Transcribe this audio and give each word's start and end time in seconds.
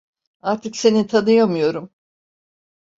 Artık 0.41 0.75
seni 0.75 1.07
tanıyamıyorum. 1.07 1.91